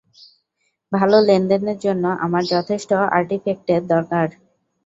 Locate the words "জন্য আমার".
1.85-2.43